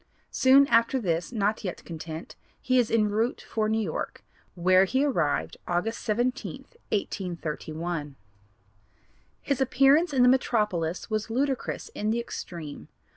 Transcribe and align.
Soon 0.31 0.65
after 0.65 0.99
this, 0.99 1.31
not 1.31 1.63
yet 1.63 1.85
content, 1.85 2.35
he 2.59 2.79
is 2.79 2.89
enroute 2.89 3.39
for 3.39 3.69
New 3.69 3.77
York, 3.79 4.23
where 4.55 4.85
he 4.85 5.05
arrived 5.05 5.57
August 5.67 6.01
17, 6.01 6.63
1831. 6.89 8.15
His 9.43 9.61
appearance 9.61 10.11
in 10.11 10.23
the 10.23 10.27
metropolis 10.27 11.11
was 11.11 11.29
ludicrous 11.29 11.89
in 11.89 12.09
the 12.09 12.19
extreme. 12.19 12.87